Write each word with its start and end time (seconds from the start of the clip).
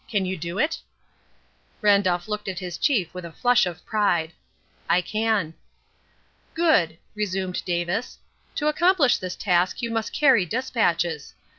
Can 0.07 0.25
you 0.25 0.35
do 0.35 0.57
it?" 0.57 0.79
Randolph 1.79 2.27
looked 2.27 2.47
at 2.47 2.57
his 2.57 2.79
chief 2.79 3.13
with 3.13 3.23
a 3.23 3.31
flush 3.31 3.67
of 3.67 3.85
pride. 3.85 4.31
"I 4.89 4.99
can." 4.99 5.53
"Good!" 6.55 6.97
resumed 7.13 7.63
Davis. 7.65 8.17
"To 8.55 8.65
accomplish 8.67 9.19
this 9.19 9.35
task 9.35 9.83
you 9.83 9.91
must 9.91 10.11
carry 10.11 10.43
despatches. 10.43 11.35